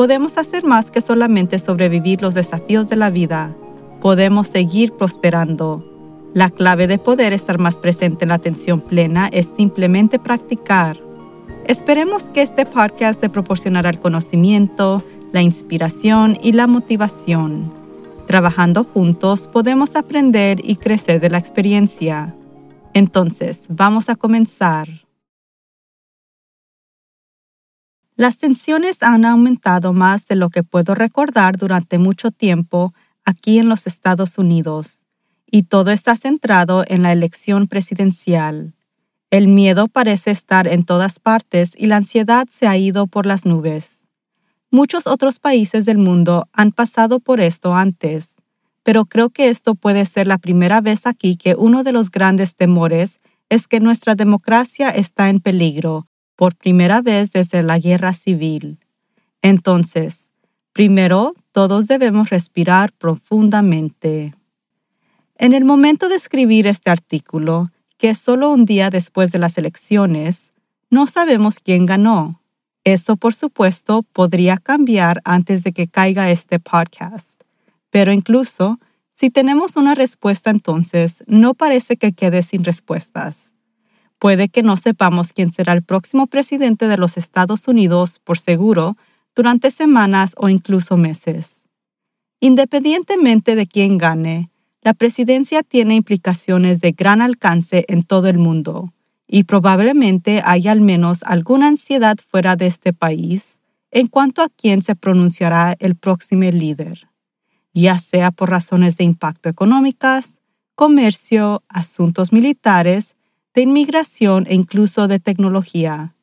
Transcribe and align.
podemos 0.00 0.38
hacer 0.38 0.64
más 0.64 0.90
que 0.90 1.02
solamente 1.02 1.58
sobrevivir 1.58 2.22
los 2.22 2.32
desafíos 2.32 2.88
de 2.88 2.96
la 2.96 3.10
vida. 3.10 3.54
Podemos 4.00 4.46
seguir 4.46 4.92
prosperando. 4.92 5.84
La 6.32 6.48
clave 6.48 6.86
de 6.86 6.96
poder 6.96 7.34
estar 7.34 7.58
más 7.58 7.76
presente 7.76 8.24
en 8.24 8.30
la 8.30 8.36
atención 8.36 8.80
plena 8.80 9.28
es 9.30 9.52
simplemente 9.54 10.18
practicar. 10.18 10.98
Esperemos 11.66 12.22
que 12.32 12.40
este 12.40 12.64
podcast 12.64 13.20
te 13.20 13.28
proporcionará 13.28 13.90
el 13.90 14.00
conocimiento, 14.00 15.04
la 15.32 15.42
inspiración 15.42 16.38
y 16.42 16.52
la 16.52 16.66
motivación 16.66 17.70
Trabajando 18.26 18.84
juntos 18.84 19.48
podemos 19.48 19.96
aprender 19.96 20.62
y 20.64 20.76
crecer 20.76 21.20
de 21.20 21.28
la 21.28 21.36
experiencia. 21.36 22.34
Entonces, 22.94 23.66
vamos 23.68 24.08
a 24.08 24.14
comenzar. 24.14 24.88
Las 28.20 28.36
tensiones 28.36 28.98
han 29.02 29.24
aumentado 29.24 29.94
más 29.94 30.26
de 30.26 30.36
lo 30.36 30.50
que 30.50 30.62
puedo 30.62 30.94
recordar 30.94 31.56
durante 31.56 31.96
mucho 31.96 32.30
tiempo 32.30 32.92
aquí 33.24 33.58
en 33.58 33.70
los 33.70 33.86
Estados 33.86 34.36
Unidos, 34.36 35.04
y 35.50 35.62
todo 35.62 35.90
está 35.90 36.14
centrado 36.18 36.84
en 36.86 37.02
la 37.02 37.12
elección 37.12 37.66
presidencial. 37.66 38.74
El 39.30 39.46
miedo 39.46 39.88
parece 39.88 40.32
estar 40.32 40.68
en 40.68 40.84
todas 40.84 41.18
partes 41.18 41.72
y 41.74 41.86
la 41.86 41.96
ansiedad 41.96 42.46
se 42.50 42.66
ha 42.66 42.76
ido 42.76 43.06
por 43.06 43.24
las 43.24 43.46
nubes. 43.46 44.06
Muchos 44.70 45.06
otros 45.06 45.38
países 45.38 45.86
del 45.86 45.96
mundo 45.96 46.46
han 46.52 46.72
pasado 46.72 47.20
por 47.20 47.40
esto 47.40 47.74
antes, 47.74 48.34
pero 48.82 49.06
creo 49.06 49.30
que 49.30 49.48
esto 49.48 49.74
puede 49.76 50.04
ser 50.04 50.26
la 50.26 50.36
primera 50.36 50.82
vez 50.82 51.06
aquí 51.06 51.36
que 51.36 51.54
uno 51.54 51.84
de 51.84 51.92
los 51.92 52.10
grandes 52.10 52.54
temores 52.54 53.18
es 53.48 53.66
que 53.66 53.80
nuestra 53.80 54.14
democracia 54.14 54.90
está 54.90 55.30
en 55.30 55.40
peligro 55.40 56.09
por 56.40 56.56
primera 56.56 57.02
vez 57.02 57.32
desde 57.32 57.62
la 57.62 57.78
guerra 57.78 58.14
civil. 58.14 58.78
Entonces, 59.42 60.32
primero, 60.72 61.34
todos 61.52 61.86
debemos 61.86 62.30
respirar 62.30 62.92
profundamente. 62.92 64.32
En 65.36 65.52
el 65.52 65.66
momento 65.66 66.08
de 66.08 66.14
escribir 66.14 66.66
este 66.66 66.88
artículo, 66.88 67.70
que 67.98 68.08
es 68.08 68.18
solo 68.18 68.48
un 68.48 68.64
día 68.64 68.88
después 68.88 69.32
de 69.32 69.38
las 69.38 69.58
elecciones, 69.58 70.54
no 70.88 71.06
sabemos 71.06 71.58
quién 71.58 71.84
ganó. 71.84 72.40
Eso, 72.84 73.18
por 73.18 73.34
supuesto, 73.34 74.02
podría 74.02 74.56
cambiar 74.56 75.20
antes 75.26 75.62
de 75.62 75.72
que 75.72 75.88
caiga 75.88 76.30
este 76.30 76.58
podcast. 76.58 77.42
Pero 77.90 78.14
incluso 78.14 78.80
si 79.12 79.28
tenemos 79.28 79.76
una 79.76 79.94
respuesta 79.94 80.48
entonces, 80.48 81.22
no 81.26 81.52
parece 81.52 81.98
que 81.98 82.14
quede 82.14 82.40
sin 82.40 82.64
respuestas. 82.64 83.52
Puede 84.20 84.50
que 84.50 84.62
no 84.62 84.76
sepamos 84.76 85.32
quién 85.32 85.50
será 85.50 85.72
el 85.72 85.82
próximo 85.82 86.26
presidente 86.26 86.88
de 86.88 86.98
los 86.98 87.16
Estados 87.16 87.66
Unidos 87.66 88.20
por 88.22 88.38
seguro 88.38 88.98
durante 89.34 89.70
semanas 89.70 90.34
o 90.36 90.50
incluso 90.50 90.98
meses. 90.98 91.66
Independientemente 92.38 93.54
de 93.54 93.66
quién 93.66 93.96
gane, 93.96 94.50
la 94.82 94.92
presidencia 94.92 95.62
tiene 95.62 95.94
implicaciones 95.94 96.82
de 96.82 96.92
gran 96.92 97.22
alcance 97.22 97.86
en 97.88 98.02
todo 98.02 98.28
el 98.28 98.36
mundo 98.36 98.92
y 99.26 99.44
probablemente 99.44 100.42
hay 100.44 100.68
al 100.68 100.82
menos 100.82 101.22
alguna 101.22 101.68
ansiedad 101.68 102.16
fuera 102.28 102.56
de 102.56 102.66
este 102.66 102.92
país 102.92 103.62
en 103.90 104.06
cuanto 104.06 104.42
a 104.42 104.50
quién 104.50 104.82
se 104.82 104.96
pronunciará 104.96 105.76
el 105.78 105.96
próximo 105.96 106.42
líder, 106.42 107.08
ya 107.72 107.98
sea 107.98 108.32
por 108.32 108.50
razones 108.50 108.98
de 108.98 109.04
impacto 109.04 109.48
económicas, 109.48 110.40
comercio, 110.74 111.62
asuntos 111.68 112.32
militares, 112.32 113.16
de 113.54 113.62
inmigración 113.62 114.46
e 114.48 114.54
incluso 114.54 115.08
de 115.08 115.18
tecnología. 115.18 116.14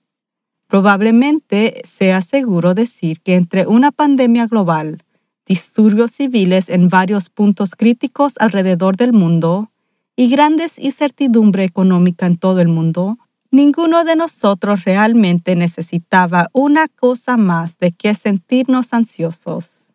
Probablemente 0.67 1.81
sea 1.85 2.21
seguro 2.21 2.73
decir 2.73 3.21
que 3.21 3.35
entre 3.35 3.67
una 3.67 3.91
pandemia 3.91 4.47
global, 4.47 5.03
disturbios 5.45 6.11
civiles 6.11 6.69
en 6.69 6.89
varios 6.89 7.29
puntos 7.29 7.75
críticos 7.75 8.33
alrededor 8.39 8.97
del 8.97 9.13
mundo, 9.13 9.71
y 10.19 10.29
grandes 10.29 10.79
incertidumbre 10.79 11.63
económica 11.63 12.25
en 12.25 12.37
todo 12.37 12.59
el 12.59 12.67
mundo, 12.67 13.17
ninguno 13.51 14.03
de 14.03 14.15
nosotros 14.15 14.83
realmente 14.83 15.55
necesitaba 15.55 16.49
una 16.53 16.87
cosa 16.87 17.37
más 17.37 17.77
de 17.77 17.91
que 17.91 18.15
sentirnos 18.15 18.93
ansiosos. 18.93 19.93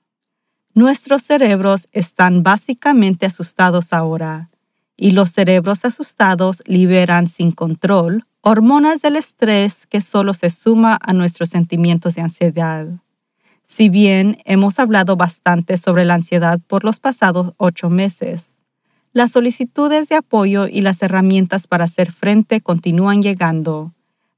Nuestros 0.75 1.23
cerebros 1.23 1.89
están 1.93 2.43
básicamente 2.43 3.27
asustados 3.27 3.93
ahora, 3.93 4.49
y 5.03 5.11
los 5.11 5.33
cerebros 5.33 5.85
asustados 5.85 6.63
liberan 6.65 7.27
sin 7.27 7.51
control 7.51 8.25
hormonas 8.41 9.03
del 9.03 9.17
estrés 9.17 9.85
que 9.89 10.01
solo 10.01 10.33
se 10.33 10.49
suma 10.49 10.97
a 11.03 11.13
nuestros 11.13 11.49
sentimientos 11.49 12.15
de 12.15 12.23
ansiedad. 12.23 12.87
Si 13.65 13.89
bien 13.89 14.39
hemos 14.45 14.79
hablado 14.79 15.17
bastante 15.17 15.77
sobre 15.77 16.05
la 16.05 16.15
ansiedad 16.15 16.61
por 16.69 16.85
los 16.85 17.01
pasados 17.01 17.53
ocho 17.57 17.91
meses, 17.91 18.59
las 19.13 19.33
solicitudes 19.33 20.09
de 20.09 20.15
apoyo 20.15 20.69
y 20.69 20.83
las 20.83 21.03
herramientas 21.03 21.67
para 21.67 21.87
hacer 21.87 22.13
frente 22.13 22.61
continúan 22.61 23.23
llegando. 23.23 23.93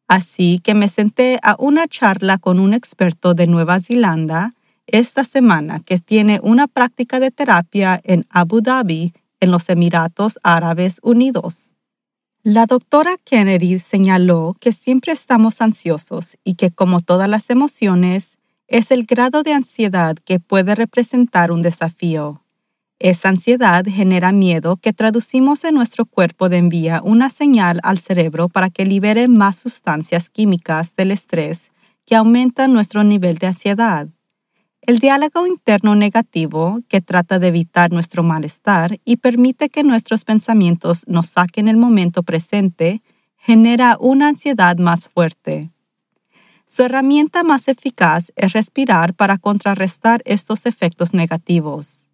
Así 0.09 0.61
que 0.65 0.73
me 0.73 0.89
senté 0.89 1.39
a 1.43 1.57
una 1.59 1.87
charla 1.89 2.39
con 2.39 2.59
un 2.59 2.73
experto 2.73 3.35
de 3.35 3.47
Nueva 3.49 3.81
Zelanda 3.81 4.51
esta 4.87 5.25
semana 5.25 5.81
que 5.81 5.99
tiene 5.99 6.41
una 6.43 6.69
práctica 6.69 7.21
de 7.21 7.31
terapia 7.31 8.01
en 8.03 8.25
Abu 8.31 8.63
Dhabi, 8.63 9.13
en 9.45 9.53
los 9.53 9.69
Emiratos 9.69 10.41
Árabes 10.43 10.99
Unidos. 11.03 11.77
La 12.43 12.67
doctora 12.67 13.17
Kennedy 13.25 13.79
señaló 13.79 14.55
que 14.61 14.73
siempre 14.73 15.13
estamos 15.13 15.61
ansiosos 15.61 16.37
y 16.45 16.55
que 16.55 16.71
como 16.71 17.01
todas 17.01 17.29
las 17.29 17.49
emociones, 17.49 18.37
es 18.67 18.91
el 18.91 19.07
grado 19.07 19.43
de 19.43 19.53
ansiedad 19.53 20.17
que 20.17 20.41
puede 20.41 20.75
representar 20.75 21.53
un 21.53 21.63
desafío. 21.63 22.43
Esa 22.99 23.29
ansiedad 23.29 23.85
genera 23.87 24.33
miedo 24.33 24.77
que 24.77 24.93
traducimos 24.93 25.65
en 25.65 25.75
nuestro 25.75 26.07
cuerpo 26.07 26.49
de 26.49 26.59
envía 26.59 27.01
una 27.03 27.29
señal 27.29 27.81
al 27.83 27.99
cerebro 27.99 28.49
para 28.49 28.71
que 28.71 28.87
libere 28.87 29.29
más 29.29 29.57
sustancias 29.57 30.31
químicas 30.31 30.95
del 30.97 31.11
estrés 31.11 31.71
que 32.07 32.17
aumentan 32.17 32.73
nuestro 32.73 33.05
nivel 33.05 33.39
de 33.39 33.49
ansiedad. 33.49 34.09
El 34.87 34.99
diálogo 34.99 35.47
interno 35.47 35.95
negativo, 35.95 36.81
que 36.89 37.01
trata 37.01 37.39
de 37.39 37.47
evitar 37.49 37.91
nuestro 37.91 38.23
malestar 38.23 39.01
y 39.07 39.17
permite 39.17 39.71
que 39.71 39.83
nuestros 39.83 40.25
pensamientos 40.25 41.05
nos 41.07 41.29
saquen 41.29 41.69
el 41.69 41.79
momento 41.79 42.23
presente, 42.23 43.01
genera 43.39 43.97
una 43.99 44.29
ansiedad 44.29 44.77
más 44.77 45.09
fuerte. 45.09 45.71
Su 46.67 46.83
herramienta 46.83 47.43
más 47.43 47.69
eficaz 47.69 48.31
es 48.37 48.53
respirar 48.53 49.15
para 49.15 49.39
contrarrestar 49.39 50.21
estos 50.27 50.67
efectos 50.67 51.15
negativos. 51.15 52.07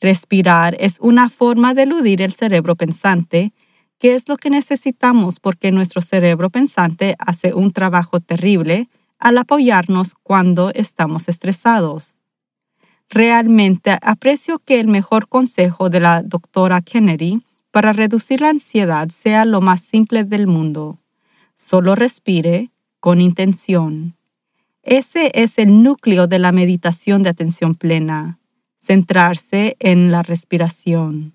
Respirar 0.00 0.76
es 0.78 1.00
una 1.00 1.28
forma 1.28 1.74
de 1.74 1.82
eludir 1.82 2.22
el 2.22 2.32
cerebro 2.32 2.76
pensante, 2.76 3.52
que 3.98 4.14
es 4.14 4.28
lo 4.28 4.36
que 4.36 4.50
necesitamos 4.50 5.40
porque 5.40 5.72
nuestro 5.72 6.00
cerebro 6.00 6.48
pensante 6.48 7.16
hace 7.18 7.54
un 7.54 7.72
trabajo 7.72 8.20
terrible 8.20 8.88
al 9.18 9.38
apoyarnos 9.38 10.14
cuando 10.22 10.70
estamos 10.74 11.28
estresados. 11.28 12.22
Realmente 13.08 13.98
aprecio 14.02 14.58
que 14.58 14.80
el 14.80 14.88
mejor 14.88 15.28
consejo 15.28 15.90
de 15.90 16.00
la 16.00 16.22
doctora 16.22 16.80
Kennedy 16.80 17.42
para 17.70 17.92
reducir 17.92 18.40
la 18.40 18.50
ansiedad 18.50 19.08
sea 19.08 19.44
lo 19.44 19.60
más 19.60 19.80
simple 19.80 20.24
del 20.24 20.46
mundo. 20.46 21.00
Solo 21.56 21.94
respire 21.94 22.70
con 23.00 23.20
intención. 23.20 24.16
Ese 24.82 25.30
es 25.34 25.58
el 25.58 25.82
núcleo 25.82 26.26
de 26.26 26.38
la 26.38 26.52
meditación 26.52 27.22
de 27.22 27.30
atención 27.30 27.74
plena 27.74 28.38
centrarse 28.84 29.76
en 29.80 30.10
la 30.12 30.22
respiración. 30.22 31.34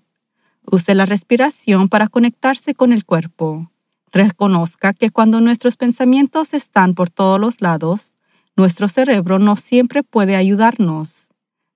Use 0.70 0.94
la 0.94 1.04
respiración 1.04 1.88
para 1.88 2.06
conectarse 2.06 2.74
con 2.74 2.92
el 2.92 3.04
cuerpo. 3.04 3.70
Reconozca 4.12 4.92
que 4.92 5.10
cuando 5.10 5.40
nuestros 5.40 5.76
pensamientos 5.76 6.52
están 6.52 6.94
por 6.94 7.10
todos 7.10 7.38
los 7.38 7.60
lados, 7.60 8.16
nuestro 8.56 8.88
cerebro 8.88 9.38
no 9.38 9.56
siempre 9.56 10.02
puede 10.02 10.34
ayudarnos, 10.34 11.28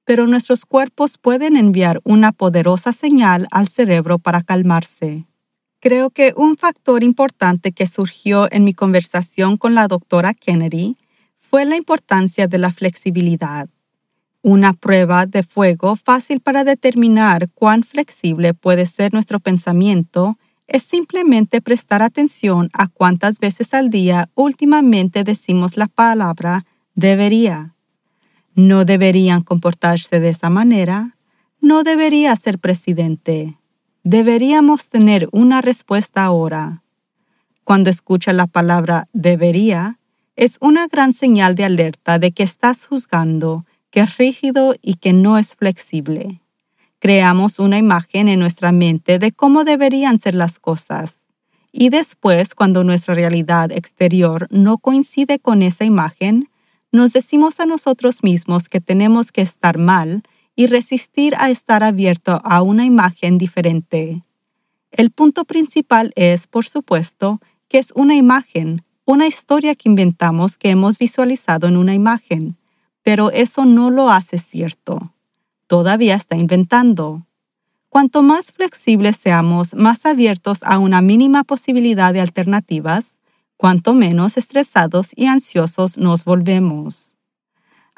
pero 0.05 0.27
nuestros 0.27 0.67
cuerpos 0.67 1.17
pueden 1.17 1.57
enviar 1.57 2.01
una 2.05 2.33
poderosa 2.33 2.93
señal 2.93 3.47
al 3.53 3.69
cerebro 3.69 4.19
para 4.19 4.43
calmarse. 4.43 5.27
Creo 5.81 6.11
que 6.11 6.33
un 6.37 6.57
factor 6.57 7.05
importante 7.05 7.73
que 7.73 7.87
surgió 7.87 8.51
en 8.51 8.65
mi 8.65 8.75
conversación 8.75 9.57
con 9.57 9.75
la 9.75 9.87
doctora 9.87 10.35
Kennedy 10.35 10.97
fue 11.39 11.65
la 11.67 11.77
importancia 11.77 12.49
de 12.49 12.59
la 12.59 12.73
flexibilidad. 12.73 13.69
Una 14.43 14.73
prueba 14.73 15.27
de 15.27 15.43
fuego 15.43 15.95
fácil 15.95 16.41
para 16.41 16.65
determinar 16.65 17.49
cuán 17.51 17.83
flexible 17.83 18.55
puede 18.55 18.87
ser 18.87 19.13
nuestro 19.13 19.41
pensamiento 19.41 20.37
es 20.67 20.83
simplemente 20.83 21.61
prestar 21.61 22.03
atención 22.03 22.71
a 22.73 22.89
cuántas 22.89 23.39
veces 23.39 23.75
al 23.75 23.91
día 23.91 24.31
últimamente 24.35 25.25
decimos 25.25 25.77
la 25.77 25.87
palabra 25.87 26.63
debería. 26.95 27.75
No 28.55 28.85
deberían 28.85 29.43
comportarse 29.43 30.21
de 30.21 30.31
esa 30.31 30.49
manera. 30.49 31.17
No 31.61 31.83
debería 31.83 32.35
ser 32.37 32.59
presidente. 32.59 33.59
Deberíamos 34.05 34.89
tener 34.91 35.29
una 35.33 35.61
respuesta 35.61 36.25
ahora. 36.25 36.83
Cuando 37.65 37.91
escucha 37.91 38.33
la 38.33 38.47
palabra 38.47 39.09
debería, 39.13 39.99
es 40.37 40.59
una 40.61 40.87
gran 40.87 41.13
señal 41.13 41.55
de 41.55 41.65
alerta 41.65 42.19
de 42.19 42.33
que 42.33 42.43
estás 42.43 42.87
juzgando 42.87 43.65
que 43.91 44.01
es 44.01 44.17
rígido 44.17 44.75
y 44.83 44.95
que 44.95 45.13
no 45.13 45.39
es 45.39 45.55
flexible. 45.55 46.41
Creamos 47.05 47.59
una 47.59 47.77
imagen 47.77 48.29
en 48.29 48.39
nuestra 48.39 48.73
mente 48.73 49.19
de 49.19 49.31
cómo 49.31 49.65
deberían 49.65 50.19
ser 50.19 50.35
las 50.35 50.59
cosas. 50.59 51.19
Y 51.71 51.91
después, 51.91 52.55
cuando 52.55 52.83
nuestra 52.83 53.13
realidad 53.13 53.71
exterior 53.73 54.47
no 54.49 54.79
coincide 54.79 55.39
con 55.39 55.61
esa 55.61 55.85
imagen, 55.85 56.49
nos 56.93 57.13
decimos 57.13 57.61
a 57.61 57.67
nosotros 57.67 58.23
mismos 58.23 58.71
que 58.71 58.81
tenemos 58.81 59.33
que 59.33 59.43
estar 59.43 59.77
mal 59.77 60.23
y 60.57 60.65
resistir 60.65 61.35
a 61.37 61.51
estar 61.51 61.83
abierto 61.83 62.41
a 62.43 62.63
una 62.63 62.87
imagen 62.87 63.37
diferente. 63.37 64.23
El 64.91 65.11
punto 65.11 65.45
principal 65.45 66.11
es, 66.17 66.47
por 66.47 66.65
supuesto, 66.65 67.39
que 67.69 67.81
es 67.81 67.93
una 67.95 68.15
imagen, 68.15 68.83
una 69.05 69.27
historia 69.27 69.75
que 69.75 69.91
inventamos 69.91 70.57
que 70.57 70.71
hemos 70.71 70.97
visualizado 70.97 71.69
en 71.69 71.77
una 71.77 71.95
imagen 71.95 72.57
pero 73.05 73.31
eso 73.31 73.67
no 73.67 73.91
lo 73.91 74.11
hace 74.11 74.39
cierto. 74.39 75.14
Todavía 75.67 76.15
está 76.15 76.37
inventando. 76.37 77.27
Cuanto 77.89 78.23
más 78.23 78.53
flexibles 78.53 79.17
seamos, 79.17 79.75
más 79.75 80.05
abiertos 80.05 80.63
a 80.63 80.79
una 80.79 81.01
mínima 81.01 81.45
posibilidad 81.45 82.13
de 82.13 82.21
alternativas, 82.21 83.19
cuanto 83.57 83.95
menos 83.95 84.37
estresados 84.37 85.13
y 85.15 85.27
ansiosos 85.27 85.97
nos 85.97 86.25
volvemos. 86.25 87.15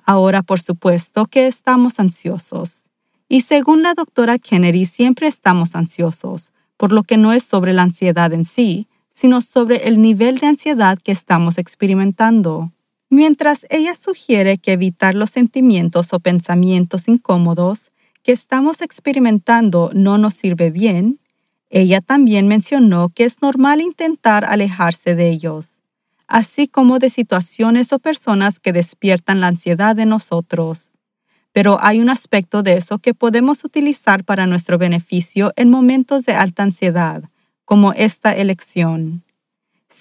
Ahora, 0.05 0.43
por 0.43 0.61
supuesto 0.61 1.27
que 1.27 1.47
estamos 1.47 1.99
ansiosos. 1.99 2.85
Y 3.29 3.41
según 3.41 3.83
la 3.83 3.95
doctora 3.95 4.39
Kennedy, 4.39 4.87
siempre 4.87 5.27
estamos 5.27 5.75
ansiosos, 5.75 6.53
por 6.77 6.93
lo 6.93 7.03
que 7.03 7.17
no 7.17 7.33
es 7.33 7.43
sobre 7.43 7.73
la 7.73 7.83
ansiedad 7.83 8.33
en 8.33 8.45
sí, 8.45 8.87
sino 9.11 9.41
sobre 9.41 9.89
el 9.89 10.01
nivel 10.01 10.39
de 10.39 10.47
ansiedad 10.47 10.99
que 10.99 11.11
estamos 11.11 11.59
experimentando. 11.59 12.71
Mientras 13.08 13.67
ella 13.70 13.94
sugiere 13.94 14.58
que 14.58 14.73
evitar 14.73 15.14
los 15.14 15.31
sentimientos 15.31 16.12
o 16.12 16.19
pensamientos 16.19 17.06
incómodos 17.06 17.91
que 18.25 18.32
estamos 18.32 18.81
experimentando 18.81 19.91
no 19.94 20.19
nos 20.19 20.35
sirve 20.35 20.70
bien, 20.70 21.20
ella 21.70 22.00
también 22.00 22.49
mencionó 22.49 23.11
que 23.11 23.25
es 23.25 23.41
normal 23.43 23.81
intentar 23.81 24.44
alejarse 24.44 25.14
de 25.14 25.29
ellos, 25.29 25.82
así 26.26 26.67
como 26.67 26.99
de 26.99 27.11
situaciones 27.11 27.93
o 27.93 28.00
personas 28.00 28.58
que 28.58 28.73
despiertan 28.73 29.41
la 29.41 29.49
ansiedad 29.49 29.94
de 29.94 30.06
nosotros. 30.06 30.97
Pero 31.52 31.79
hay 31.81 32.00
un 32.00 32.11
aspecto 32.11 32.64
de 32.64 32.75
eso 32.75 32.99
que 32.99 33.14
podemos 33.14 33.64
utilizar 33.64 34.25
para 34.25 34.47
nuestro 34.47 34.79
beneficio 34.79 35.52
en 35.56 35.70
momentos 35.70 36.25
de 36.25 36.35
alta 36.35 36.64
ansiedad, 36.64 37.23
como 37.64 37.93
esta 37.93 38.32
elección. 38.35 39.25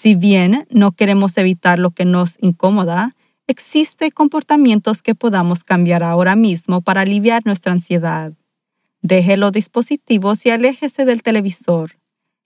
Si 0.06 0.14
bien 0.14 0.68
no 0.70 0.92
queremos 0.92 1.36
evitar 1.36 1.80
lo 1.80 1.90
que 1.90 2.06
nos 2.06 2.38
incomoda, 2.40 3.10
existen 3.48 4.12
comportamientos 4.12 5.02
que 5.02 5.16
podamos 5.16 5.64
cambiar 5.64 6.04
ahora 6.04 6.36
mismo 6.36 6.82
para 6.82 7.02
aliviar 7.02 7.42
nuestra 7.44 7.72
ansiedad. 7.72 8.32
Deje 9.02 9.36
los 9.36 9.52
dispositivos 9.52 10.46
y 10.46 10.52
aléjese 10.52 11.06
del 11.06 11.24
televisor. 11.24 11.98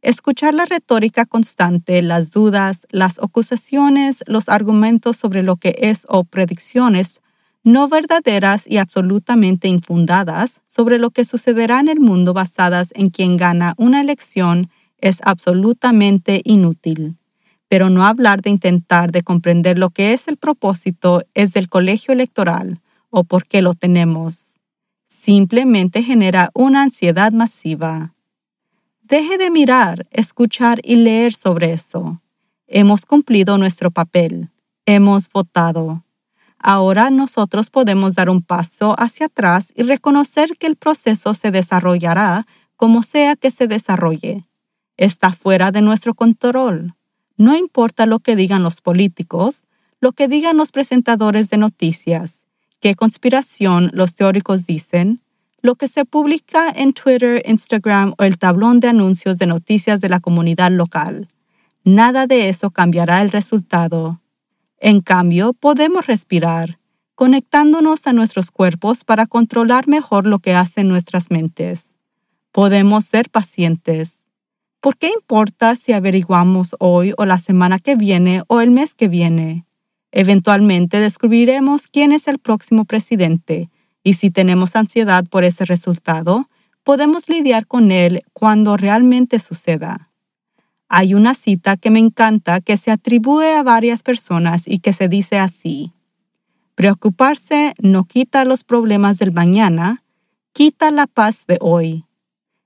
Escuchar 0.01 0.53
la 0.53 0.63
retórica 0.63 1.25
constante, 1.25 2.01
las 2.01 2.31
dudas, 2.31 2.87
las 2.91 3.19
acusaciones, 3.19 4.23
los 4.25 4.47
argumentos 4.47 5.17
sobre 5.17 5.43
lo 5.43 5.57
que 5.57 5.75
es 5.79 6.05
o 6.07 6.23
predicciones 6.23 7.19
no 7.65 7.89
verdaderas 7.89 8.67
y 8.67 8.77
absolutamente 8.77 9.67
infundadas 9.67 10.61
sobre 10.65 10.97
lo 10.97 11.09
que 11.09 11.25
sucederá 11.25 11.81
en 11.81 11.89
el 11.89 11.99
mundo 11.99 12.31
basadas 12.31 12.93
en 12.95 13.09
quien 13.09 13.35
gana 13.35 13.73
una 13.75 13.99
elección 13.99 14.69
es 15.01 15.17
absolutamente 15.25 16.39
inútil 16.45 17.17
pero 17.69 17.89
no 17.89 18.05
hablar 18.05 18.41
de 18.41 18.49
intentar 18.49 19.11
de 19.11 19.21
comprender 19.21 19.77
lo 19.77 19.91
que 19.91 20.13
es 20.13 20.27
el 20.27 20.37
propósito 20.37 21.23
es 21.35 21.53
del 21.53 21.69
colegio 21.69 22.13
electoral 22.13 22.81
o 23.09 23.23
por 23.23 23.45
qué 23.45 23.61
lo 23.61 23.75
tenemos. 23.75 24.55
Simplemente 25.07 26.03
genera 26.03 26.49
una 26.53 26.81
ansiedad 26.81 27.31
masiva. 27.31 28.13
Deje 29.03 29.37
de 29.37 29.51
mirar, 29.51 30.07
escuchar 30.11 30.79
y 30.83 30.95
leer 30.95 31.33
sobre 31.33 31.71
eso. 31.71 32.19
Hemos 32.67 33.05
cumplido 33.05 33.57
nuestro 33.57 33.91
papel. 33.91 34.49
Hemos 34.85 35.29
votado. 35.29 36.03
Ahora 36.57 37.09
nosotros 37.09 37.69
podemos 37.69 38.15
dar 38.15 38.29
un 38.29 38.41
paso 38.41 38.95
hacia 38.99 39.27
atrás 39.27 39.71
y 39.75 39.83
reconocer 39.83 40.57
que 40.57 40.67
el 40.67 40.75
proceso 40.75 41.33
se 41.33 41.51
desarrollará 41.51 42.45
como 42.75 43.03
sea 43.03 43.35
que 43.35 43.51
se 43.51 43.67
desarrolle. 43.67 44.43
Está 44.97 45.31
fuera 45.33 45.71
de 45.71 45.81
nuestro 45.81 46.13
control. 46.13 46.95
No 47.39 47.55
importa 47.55 48.05
lo 48.05 48.19
que 48.19 48.35
digan 48.35 48.63
los 48.63 48.81
políticos, 48.81 49.65
lo 50.01 50.11
que 50.11 50.27
digan 50.27 50.57
los 50.57 50.73
presentadores 50.73 51.49
de 51.49 51.55
noticias, 51.55 52.43
qué 52.81 52.95
conspiración 52.95 53.91
los 53.93 54.13
teóricos 54.13 54.65
dicen, 54.65 55.21
lo 55.61 55.75
que 55.75 55.87
se 55.87 56.03
publica 56.03 56.69
en 56.69 56.91
Twitter, 56.91 57.41
Instagram 57.45 58.13
o 58.17 58.23
el 58.23 58.37
tablón 58.37 58.81
de 58.81 58.89
anuncios 58.89 59.37
de 59.37 59.47
noticias 59.47 60.01
de 60.01 60.09
la 60.09 60.19
comunidad 60.19 60.69
local. 60.69 61.29
Nada 61.85 62.27
de 62.27 62.49
eso 62.49 62.71
cambiará 62.71 63.21
el 63.21 63.31
resultado. 63.31 64.19
En 64.81 64.99
cambio, 64.99 65.53
podemos 65.53 66.07
respirar, 66.07 66.77
conectándonos 67.15 68.05
a 68.05 68.11
nuestros 68.11 68.51
cuerpos 68.51 69.05
para 69.05 69.27
controlar 69.27 69.87
mejor 69.87 70.27
lo 70.27 70.39
que 70.39 70.55
hacen 70.55 70.89
nuestras 70.89 71.31
mentes. 71.31 71.99
Podemos 72.51 73.05
ser 73.05 73.29
pacientes, 73.29 74.18
¿Por 74.81 74.97
qué 74.97 75.11
importa 75.13 75.75
si 75.75 75.91
averiguamos 75.91 76.75
hoy 76.79 77.13
o 77.17 77.25
la 77.25 77.37
semana 77.37 77.79
que 77.79 77.95
viene 77.95 78.43
o 78.47 78.61
el 78.61 78.71
mes 78.71 78.93
que 78.93 79.09
viene? 79.09 79.65
Eventualmente 80.11 81.01
descubriremos 81.01 81.87
quién 81.87 82.13
es 82.13 82.29
el 82.29 82.39
próximo 82.39 82.85
presidente 82.85 83.69
y 84.03 84.13
si 84.13 84.31
tenemos 84.31 84.77
ansiedad 84.77 85.25
por 85.25 85.43
ese 85.43 85.65
resultado, 85.65 86.49
podemos 86.83 87.27
lidiar 87.27 87.67
con 87.67 87.91
él 87.91 88.21
cuando 88.31 88.77
realmente 88.77 89.39
suceda. 89.39 90.11
Hay 90.87 91.13
una 91.13 91.35
cita 91.35 91.75
que 91.75 91.91
me 91.91 91.99
encanta 91.99 92.61
que 92.61 92.77
se 92.77 92.89
atribuye 92.89 93.53
a 93.53 93.63
varias 93.63 94.01
personas 94.01 94.63
y 94.65 94.79
que 94.79 94.93
se 94.93 95.09
dice 95.09 95.37
así. 95.37 95.91
Preocuparse 96.75 97.73
no 97.79 98.05
quita 98.05 98.45
los 98.45 98.63
problemas 98.63 99.19
del 99.19 99.33
mañana, 99.33 100.03
quita 100.53 100.89
la 100.89 101.05
paz 101.05 101.45
de 101.45 101.57
hoy. 101.59 102.05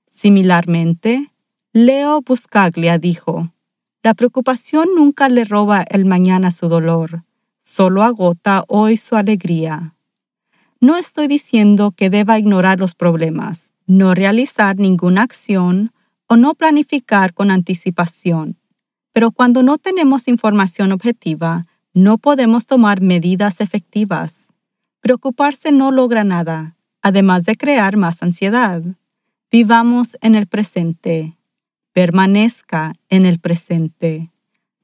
Similarmente, 0.08 1.33
Leo 1.76 2.20
Buscaglia 2.20 2.98
dijo, 2.98 3.52
La 4.00 4.14
preocupación 4.14 4.90
nunca 4.94 5.28
le 5.28 5.42
roba 5.42 5.82
el 5.82 6.04
mañana 6.04 6.52
su 6.52 6.68
dolor, 6.68 7.24
solo 7.64 8.04
agota 8.04 8.62
hoy 8.68 8.96
su 8.96 9.16
alegría. 9.16 9.96
No 10.78 10.96
estoy 10.96 11.26
diciendo 11.26 11.90
que 11.90 12.10
deba 12.10 12.38
ignorar 12.38 12.78
los 12.78 12.94
problemas, 12.94 13.72
no 13.88 14.14
realizar 14.14 14.78
ninguna 14.78 15.22
acción 15.22 15.90
o 16.28 16.36
no 16.36 16.54
planificar 16.54 17.34
con 17.34 17.50
anticipación. 17.50 18.56
Pero 19.12 19.32
cuando 19.32 19.64
no 19.64 19.76
tenemos 19.76 20.28
información 20.28 20.92
objetiva, 20.92 21.64
no 21.92 22.18
podemos 22.18 22.66
tomar 22.66 23.00
medidas 23.00 23.60
efectivas. 23.60 24.46
Preocuparse 25.00 25.72
no 25.72 25.90
logra 25.90 26.22
nada, 26.22 26.76
además 27.02 27.44
de 27.46 27.56
crear 27.56 27.96
más 27.96 28.22
ansiedad. 28.22 28.80
Vivamos 29.50 30.16
en 30.20 30.36
el 30.36 30.46
presente 30.46 31.36
permanezca 31.94 32.92
en 33.08 33.24
el 33.24 33.38
presente. 33.38 34.30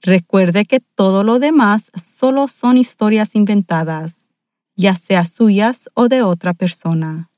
Recuerde 0.00 0.64
que 0.64 0.80
todo 0.80 1.24
lo 1.24 1.38
demás 1.38 1.90
solo 2.02 2.48
son 2.48 2.78
historias 2.78 3.34
inventadas, 3.34 4.30
ya 4.76 4.94
sea 4.94 5.26
suyas 5.26 5.90
o 5.94 6.08
de 6.08 6.22
otra 6.22 6.54
persona. 6.54 7.28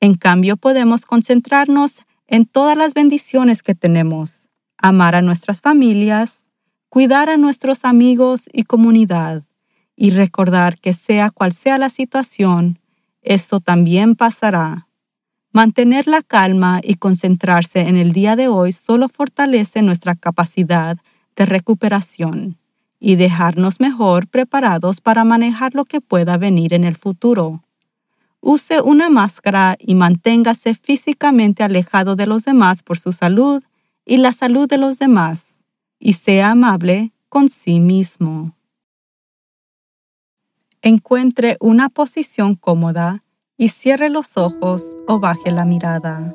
En 0.00 0.14
cambio, 0.14 0.56
podemos 0.56 1.04
concentrarnos 1.06 2.00
en 2.26 2.46
todas 2.46 2.76
las 2.76 2.94
bendiciones 2.94 3.62
que 3.62 3.74
tenemos, 3.74 4.48
amar 4.78 5.14
a 5.14 5.22
nuestras 5.22 5.60
familias, 5.60 6.50
cuidar 6.88 7.28
a 7.28 7.36
nuestros 7.36 7.84
amigos 7.84 8.48
y 8.52 8.64
comunidad, 8.64 9.44
y 9.96 10.10
recordar 10.10 10.78
que 10.78 10.94
sea 10.94 11.30
cual 11.30 11.52
sea 11.52 11.78
la 11.78 11.90
situación, 11.90 12.80
esto 13.20 13.60
también 13.60 14.16
pasará. 14.16 14.88
Mantener 15.54 16.08
la 16.08 16.20
calma 16.20 16.80
y 16.82 16.94
concentrarse 16.94 17.82
en 17.82 17.96
el 17.96 18.10
día 18.10 18.34
de 18.34 18.48
hoy 18.48 18.72
solo 18.72 19.08
fortalece 19.08 19.82
nuestra 19.82 20.16
capacidad 20.16 20.96
de 21.36 21.46
recuperación 21.46 22.58
y 22.98 23.14
dejarnos 23.14 23.78
mejor 23.78 24.26
preparados 24.26 25.00
para 25.00 25.22
manejar 25.22 25.76
lo 25.76 25.84
que 25.84 26.00
pueda 26.00 26.38
venir 26.38 26.74
en 26.74 26.82
el 26.82 26.96
futuro. 26.96 27.62
Use 28.40 28.80
una 28.80 29.10
máscara 29.10 29.76
y 29.78 29.94
manténgase 29.94 30.74
físicamente 30.74 31.62
alejado 31.62 32.16
de 32.16 32.26
los 32.26 32.44
demás 32.44 32.82
por 32.82 32.98
su 32.98 33.12
salud 33.12 33.62
y 34.04 34.16
la 34.16 34.32
salud 34.32 34.68
de 34.68 34.78
los 34.78 34.98
demás, 34.98 35.60
y 36.00 36.14
sea 36.14 36.50
amable 36.50 37.12
con 37.28 37.48
sí 37.48 37.78
mismo. 37.78 38.56
Encuentre 40.82 41.56
una 41.60 41.90
posición 41.90 42.56
cómoda 42.56 43.23
y 43.56 43.68
cierre 43.68 44.10
los 44.10 44.36
ojos 44.36 44.96
o 45.06 45.20
baje 45.20 45.50
la 45.50 45.64
mirada. 45.64 46.34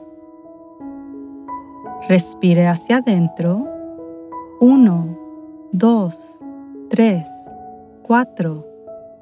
Respire 2.07 2.67
hacia 2.67 2.97
adentro. 2.97 3.67
1, 4.61 5.17
2, 5.71 6.39
3, 6.89 7.27
4 8.03 8.65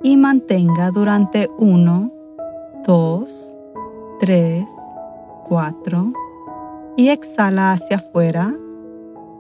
y 0.04 0.18
mantenga 0.18 0.92
durante 0.92 1.50
1, 1.58 2.12
2, 2.86 3.58
3, 4.20 4.66
4 5.48 6.14
y 6.98 7.10
exhala 7.10 7.74
hacia 7.74 7.98
afuera. 7.98 8.54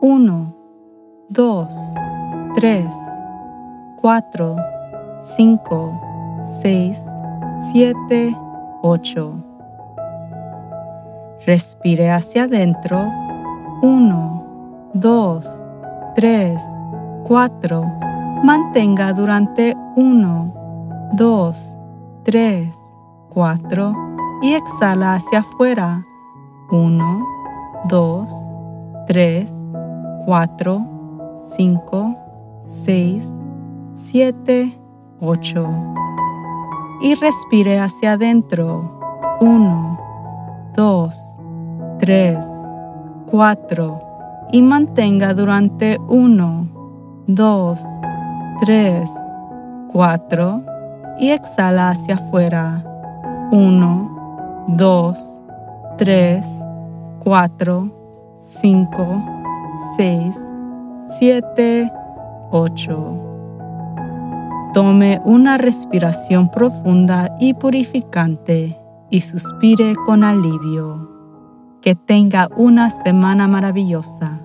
1, 0.02 0.56
2, 1.30 1.76
3, 2.56 2.86
4, 4.02 4.56
5, 5.36 6.02
6, 6.62 7.04
7, 7.74 8.47
8. 8.82 9.34
Respire 11.46 12.12
hacia 12.12 12.44
adentro. 12.44 13.00
1, 13.82 14.90
2, 14.94 15.46
3, 16.16 16.62
4. 17.28 17.86
Mantenga 18.44 19.14
durante 19.14 19.76
1, 19.96 20.54
2, 21.14 21.78
3, 22.24 22.76
4 23.34 23.96
y 24.42 24.54
exhala 24.54 25.16
hacia 25.16 25.40
afuera. 25.40 26.04
1, 26.72 27.26
2, 27.90 28.30
3, 29.08 29.50
4, 30.26 30.86
5, 31.56 32.16
6, 32.66 33.26
7, 33.96 34.80
8. 35.22 36.07
Y 37.02 37.16
respire 37.16 37.80
hacia 37.80 38.14
adentro. 38.14 39.38
1, 39.40 40.00
2, 40.76 41.20
3, 42.00 42.46
4. 43.30 44.00
Y 44.52 44.62
mantenga 44.62 45.34
durante 45.34 46.00
1, 46.08 46.68
2, 47.28 47.86
3, 48.62 49.10
4. 49.92 50.62
Y 51.20 51.30
exhala 51.30 51.90
hacia 51.90 52.16
afuera. 52.16 52.84
1, 53.52 54.66
2, 54.70 55.40
3, 55.98 56.46
4, 57.24 57.92
5, 58.62 59.24
6, 59.98 60.36
7, 61.20 61.92
8. 62.52 63.27
Tome 64.74 65.22
una 65.24 65.58
respiración 65.58 66.52
profunda 66.52 67.34
y 67.40 67.54
purificante 67.54 68.78
y 69.10 69.22
suspire 69.22 69.96
con 70.06 70.24
alivio. 70.24 71.10
Que 71.82 71.96
tenga 71.96 72.50
una 72.58 72.90
semana 72.90 73.48
maravillosa. 73.48 74.44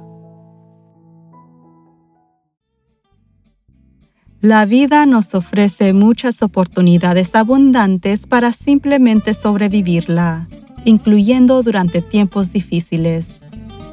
La 4.40 4.64
vida 4.64 5.06
nos 5.06 5.34
ofrece 5.34 5.92
muchas 5.92 6.42
oportunidades 6.42 7.34
abundantes 7.34 8.26
para 8.26 8.52
simplemente 8.52 9.34
sobrevivirla, 9.34 10.48
incluyendo 10.84 11.62
durante 11.62 12.02
tiempos 12.02 12.52
difíciles. 12.52 13.40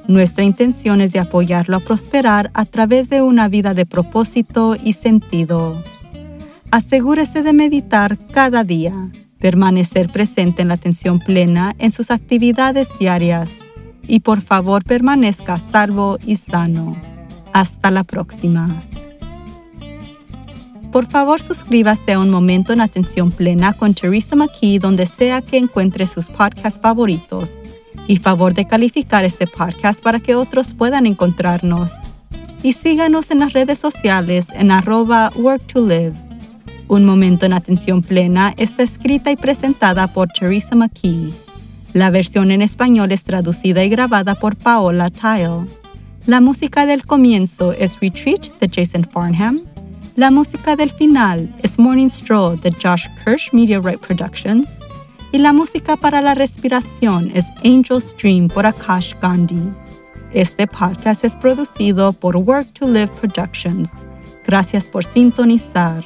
Nuestra 0.08 0.44
intención 0.44 1.02
es 1.02 1.12
de 1.12 1.20
apoyarlo 1.20 1.78
a 1.78 1.80
prosperar 1.82 2.50
a 2.56 2.66
través 2.66 3.10
de 3.10 3.22
una 3.22 3.48
vida 3.48 3.76
de 3.76 3.86
propósito 3.86 4.76
y 4.84 4.94
sentido. 4.94 5.84
Asegúrese 6.72 7.42
de 7.42 7.52
meditar 7.52 8.20
cada 8.32 8.64
día, 8.64 8.94
permanecer 9.40 10.12
presente 10.12 10.62
en 10.62 10.68
la 10.68 10.76
atención 10.76 11.18
plena 11.18 11.74
en 11.80 11.92
sus 11.92 12.12
actividades 12.12 12.88
diarias 13.00 13.50
y 14.04 14.20
por 14.20 14.42
favor 14.42 14.84
permanezca 14.84 15.58
salvo 15.58 16.20
y 16.24 16.36
sano. 16.36 16.96
Hasta 17.54 17.90
la 17.90 18.04
próxima. 18.04 18.84
Por 20.92 21.08
favor, 21.08 21.42
suscríbase 21.42 22.14
a 22.14 22.20
Un 22.20 22.30
Momento 22.30 22.72
en 22.72 22.82
Atención 22.82 23.32
Plena 23.32 23.74
con 23.74 23.96
Teresa 23.96 24.36
McKee 24.36 24.78
donde 24.78 25.08
sea 25.08 25.42
que 25.42 25.58
encuentre 25.58 26.06
sus 26.06 26.28
podcasts 26.28 26.80
favoritos. 26.80 27.56
Y 28.08 28.18
favor 28.18 28.54
de 28.54 28.66
calificar 28.66 29.26
este 29.26 29.48
podcast 29.48 30.02
para 30.02 30.20
que 30.20 30.36
otros 30.36 30.76
puedan 30.76 31.08
encontrarnos. 31.08 31.92
Y 32.62 32.74
síganos 32.74 33.32
en 33.32 33.40
las 33.40 33.54
redes 33.54 33.80
sociales 33.80 34.48
en 34.54 34.72
arroba 34.72 35.32
work 35.36 35.62
to 35.68 35.86
live. 35.86 36.29
Un 36.90 37.06
Momento 37.06 37.46
en 37.46 37.54
Atención 37.54 38.02
Plena 38.02 38.54
está 38.58 38.84
escrita 38.84 39.32
y 39.32 39.38
presentada 39.38 40.12
por 40.12 40.28
Teresa 40.28 40.76
McKee. 40.76 41.34
La 41.94 42.10
versión 42.10 42.52
en 42.52 42.62
español 42.62 43.14
es 43.14 43.24
traducida 43.24 43.86
y 43.86 43.90
grabada 43.90 44.36
por 44.36 44.58
Paola 44.58 45.10
Tile. 45.10 45.66
La 46.26 46.42
música 46.42 46.86
del 46.86 47.06
comienzo 47.06 47.72
es 47.72 47.98
Retreat 48.02 48.50
de 48.60 48.70
Jason 48.70 49.08
Farnham 49.10 49.62
la 50.20 50.32
música 50.32 50.76
del 50.76 50.90
final 50.90 51.50
es 51.64 51.80
Morning 51.80 52.10
Stroll 52.10 52.60
de 52.60 52.74
Josh 52.74 53.08
Kirsch 53.24 53.50
Right 53.54 54.02
Productions 54.02 54.80
y 55.32 55.38
la 55.38 55.54
música 55.54 55.96
para 55.96 56.20
la 56.22 56.34
respiración 56.34 57.32
es 57.34 57.46
Angel's 57.64 58.14
Dream 58.22 58.50
por 58.50 58.66
Akash 58.66 59.14
Gandhi. 59.22 59.72
Este 60.34 60.68
podcast 60.68 61.24
es 61.24 61.38
producido 61.38 62.12
por 62.12 62.36
Work 62.36 62.74
to 62.74 62.90
Live 62.90 63.12
Productions. 63.22 63.90
Gracias 64.46 64.90
por 64.90 65.06
sintonizar. 65.06 66.04